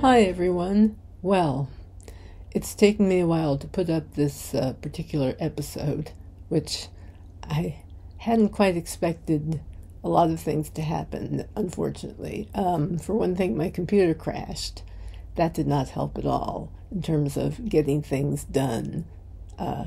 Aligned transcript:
Hi, 0.00 0.20
everyone. 0.20 0.96
Well, 1.22 1.68
it's 2.52 2.76
taken 2.76 3.08
me 3.08 3.18
a 3.18 3.26
while 3.26 3.58
to 3.58 3.66
put 3.66 3.90
up 3.90 4.14
this 4.14 4.54
uh, 4.54 4.74
particular 4.74 5.34
episode, 5.40 6.12
which 6.48 6.86
I 7.42 7.80
hadn't 8.18 8.50
quite 8.50 8.76
expected 8.76 9.60
a 10.04 10.08
lot 10.08 10.30
of 10.30 10.38
things 10.38 10.70
to 10.70 10.82
happen, 10.82 11.48
unfortunately. 11.56 12.48
Um, 12.54 12.96
for 12.98 13.14
one 13.14 13.34
thing, 13.34 13.56
my 13.56 13.70
computer 13.70 14.14
crashed. 14.14 14.84
That 15.34 15.52
did 15.52 15.66
not 15.66 15.88
help 15.88 16.16
at 16.16 16.26
all 16.26 16.70
in 16.92 17.02
terms 17.02 17.36
of 17.36 17.68
getting 17.68 18.00
things 18.00 18.44
done 18.44 19.04
uh, 19.58 19.86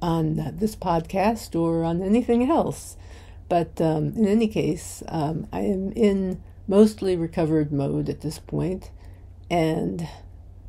on 0.00 0.54
this 0.58 0.76
podcast 0.76 1.58
or 1.58 1.82
on 1.82 2.02
anything 2.02 2.48
else. 2.48 2.96
But 3.48 3.80
um, 3.80 4.14
in 4.14 4.28
any 4.28 4.46
case, 4.46 5.02
um, 5.08 5.48
I 5.52 5.62
am 5.62 5.90
in 5.90 6.40
mostly 6.70 7.16
recovered 7.16 7.72
mode 7.72 8.08
at 8.08 8.20
this 8.20 8.38
point 8.38 8.92
and 9.50 10.06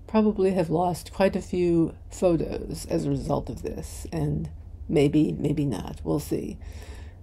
probably 0.07 0.49
have 0.51 0.67
lost 0.67 1.13
quite 1.13 1.35
a 1.35 1.41
few 1.41 1.95
photos 2.09 2.87
as 2.89 3.05
a 3.05 3.09
result 3.11 3.51
of 3.51 3.61
this 3.61 4.07
and 4.11 4.49
maybe 4.89 5.31
maybe 5.31 5.63
not. 5.63 6.01
We'll 6.03 6.19
see. 6.19 6.57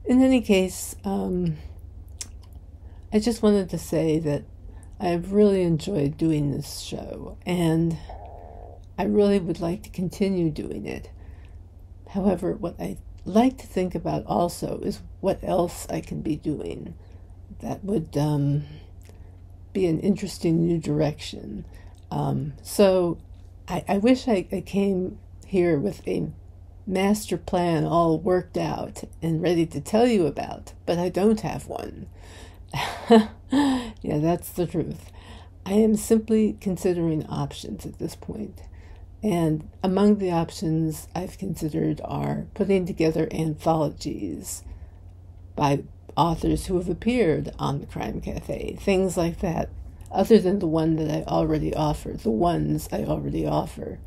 In 0.04 0.22
any 0.22 0.40
case 0.40 0.94
um, 1.04 1.56
i 3.12 3.18
just 3.18 3.42
wanted 3.42 3.68
to 3.68 3.78
say 3.78 4.20
that 4.20 4.44
i've 5.00 5.32
really 5.32 5.62
enjoyed 5.62 6.16
doing 6.16 6.52
this 6.52 6.78
show 6.78 7.36
and 7.44 7.98
i 8.96 9.02
really 9.02 9.40
would 9.40 9.60
like 9.60 9.82
to 9.82 9.90
continue 9.90 10.50
doing 10.50 10.86
it. 10.86 11.10
However 12.10 12.52
what 12.52 12.80
i 12.80 12.96
like 13.24 13.58
to 13.58 13.66
think 13.66 13.96
about 13.96 14.24
also 14.26 14.78
is 14.82 15.02
what 15.20 15.42
else 15.42 15.84
i 15.90 16.00
can 16.00 16.22
be 16.22 16.36
doing 16.36 16.94
that 17.60 17.84
would 17.84 18.16
um, 18.16 18.64
be 19.72 19.86
an 19.86 20.00
interesting 20.00 20.66
new 20.66 20.78
direction. 20.78 21.64
Um, 22.10 22.54
so 22.62 23.18
I, 23.68 23.84
I 23.88 23.98
wish 23.98 24.28
I, 24.28 24.46
I, 24.50 24.62
came 24.62 25.18
here 25.46 25.78
with 25.78 26.06
a 26.08 26.30
master 26.86 27.36
plan 27.36 27.84
all 27.84 28.18
worked 28.18 28.56
out 28.56 29.04
and 29.20 29.42
ready 29.42 29.66
to 29.66 29.80
tell 29.80 30.06
you 30.06 30.26
about, 30.26 30.72
but 30.86 30.98
I 30.98 31.10
don't 31.10 31.40
have 31.42 31.66
one. 31.66 32.06
yeah, 33.50 34.18
that's 34.18 34.50
the 34.50 34.66
truth. 34.66 35.10
I 35.66 35.72
am 35.72 35.96
simply 35.96 36.56
considering 36.60 37.26
options 37.26 37.84
at 37.84 37.98
this 37.98 38.16
point. 38.16 38.62
And 39.22 39.68
among 39.82 40.18
the 40.18 40.30
options 40.30 41.08
I've 41.14 41.38
considered 41.38 42.00
are 42.04 42.46
putting 42.54 42.86
together 42.86 43.28
anthologies 43.32 44.62
by 45.58 45.82
authors 46.16 46.66
who 46.66 46.76
have 46.76 46.88
appeared 46.88 47.52
on 47.58 47.80
the 47.80 47.86
Crime 47.86 48.20
Cafe, 48.20 48.76
things 48.80 49.16
like 49.16 49.40
that, 49.40 49.68
other 50.10 50.38
than 50.38 50.60
the 50.60 50.68
one 50.68 50.94
that 50.96 51.10
I 51.10 51.24
already 51.24 51.74
offer, 51.74 52.12
the 52.12 52.30
ones 52.30 52.88
I 52.92 53.04
already 53.04 53.44
offer. 53.44 53.98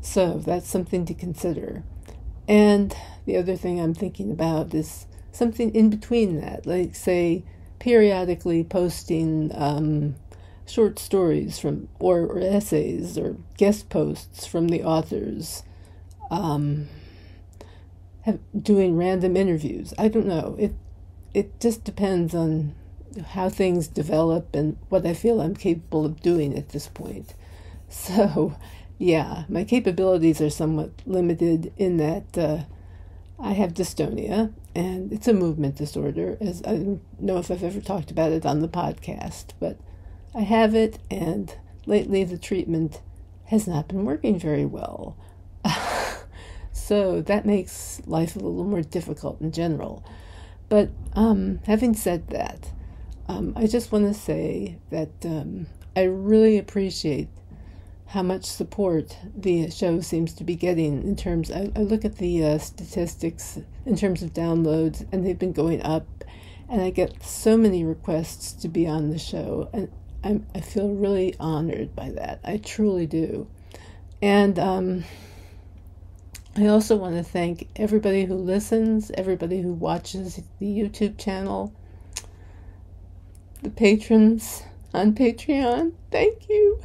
So 0.00 0.38
that's 0.38 0.68
something 0.68 1.04
to 1.06 1.14
consider. 1.14 1.84
And 2.48 2.94
the 3.24 3.36
other 3.36 3.54
thing 3.56 3.80
I'm 3.80 3.94
thinking 3.94 4.32
about 4.32 4.74
is 4.74 5.06
something 5.30 5.72
in 5.74 5.90
between 5.90 6.40
that, 6.40 6.66
like, 6.66 6.96
say, 6.96 7.44
periodically 7.78 8.64
posting 8.64 9.52
um, 9.54 10.16
short 10.66 10.98
stories 10.98 11.60
from, 11.60 11.88
or, 12.00 12.22
or, 12.22 12.40
essays, 12.40 13.16
or 13.16 13.36
guest 13.56 13.88
posts 13.88 14.44
from 14.44 14.68
the 14.68 14.82
authors. 14.82 15.62
Um, 16.32 16.88
have, 18.22 18.40
doing 18.60 18.96
random 18.96 19.36
interviews. 19.36 19.94
I 19.98 20.08
don't 20.08 20.26
know. 20.26 20.56
It 20.58 20.74
it 21.34 21.60
just 21.60 21.84
depends 21.84 22.34
on 22.34 22.74
how 23.28 23.48
things 23.48 23.88
develop 23.88 24.54
and 24.54 24.76
what 24.88 25.04
I 25.06 25.14
feel 25.14 25.40
I'm 25.40 25.56
capable 25.56 26.04
of 26.04 26.20
doing 26.20 26.56
at 26.56 26.70
this 26.70 26.88
point. 26.88 27.34
So, 27.92 28.54
yeah, 28.98 29.46
my 29.48 29.64
capabilities 29.64 30.40
are 30.40 30.48
somewhat 30.48 30.92
limited 31.06 31.72
in 31.76 31.96
that 31.96 32.38
uh, 32.38 32.58
I 33.36 33.52
have 33.54 33.74
dystonia, 33.74 34.52
and 34.76 35.12
it's 35.12 35.26
a 35.26 35.32
movement 35.32 35.74
disorder. 35.74 36.36
As 36.40 36.62
I 36.62 36.76
don't 36.76 37.00
know 37.18 37.38
if 37.38 37.50
I've 37.50 37.64
ever 37.64 37.80
talked 37.80 38.12
about 38.12 38.30
it 38.30 38.46
on 38.46 38.60
the 38.60 38.68
podcast, 38.68 39.46
but 39.58 39.76
I 40.34 40.42
have 40.42 40.74
it, 40.76 41.00
and 41.10 41.52
lately 41.86 42.22
the 42.22 42.38
treatment 42.38 43.00
has 43.46 43.66
not 43.66 43.88
been 43.88 44.04
working 44.04 44.38
very 44.38 44.66
well. 44.66 45.16
so 46.72 47.22
that 47.22 47.46
makes 47.46 48.00
life 48.06 48.36
a 48.36 48.38
little 48.38 48.64
more 48.64 48.82
difficult 48.82 49.40
in 49.40 49.50
general. 49.50 50.04
But 50.70 50.88
um, 51.14 51.60
having 51.66 51.94
said 51.94 52.28
that, 52.28 52.72
um, 53.28 53.52
I 53.56 53.66
just 53.66 53.92
want 53.92 54.06
to 54.06 54.14
say 54.14 54.78
that 54.90 55.10
um, 55.24 55.66
I 55.94 56.04
really 56.04 56.56
appreciate 56.56 57.28
how 58.06 58.22
much 58.22 58.44
support 58.44 59.16
the 59.36 59.68
show 59.70 60.00
seems 60.00 60.32
to 60.34 60.44
be 60.44 60.54
getting 60.54 61.02
in 61.02 61.16
terms. 61.16 61.50
I, 61.50 61.70
I 61.76 61.80
look 61.80 62.04
at 62.04 62.16
the 62.16 62.44
uh, 62.44 62.58
statistics 62.58 63.58
in 63.84 63.96
terms 63.96 64.22
of 64.22 64.32
downloads, 64.32 65.06
and 65.12 65.26
they've 65.26 65.38
been 65.38 65.52
going 65.52 65.82
up. 65.82 66.06
And 66.68 66.80
I 66.80 66.90
get 66.90 67.24
so 67.24 67.56
many 67.56 67.84
requests 67.84 68.52
to 68.62 68.68
be 68.68 68.86
on 68.86 69.10
the 69.10 69.18
show, 69.18 69.68
and 69.72 69.90
I'm, 70.22 70.46
I 70.54 70.60
feel 70.60 70.88
really 70.88 71.34
honored 71.40 71.96
by 71.96 72.10
that. 72.10 72.40
I 72.44 72.58
truly 72.58 73.06
do. 73.06 73.48
And 74.22 74.56
um, 74.56 75.04
I 76.56 76.66
also 76.66 76.96
want 76.96 77.16
to 77.16 77.22
thank 77.22 77.68
everybody 77.76 78.24
who 78.24 78.34
listens, 78.34 79.10
everybody 79.12 79.62
who 79.62 79.72
watches 79.72 80.40
the 80.58 80.66
YouTube 80.66 81.16
channel, 81.16 81.72
the 83.62 83.70
patrons 83.70 84.62
on 84.92 85.14
Patreon. 85.14 85.92
Thank 86.10 86.48
you. 86.48 86.82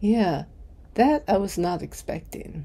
Yeah, 0.00 0.44
that 0.94 1.24
I 1.28 1.36
was 1.36 1.58
not 1.58 1.82
expecting. 1.82 2.64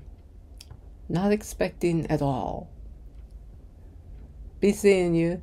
Not 1.09 1.31
expecting 1.31 2.07
at 2.07 2.21
all. 2.21 2.69
Be 4.61 4.71
seeing 4.71 5.15
you. 5.15 5.41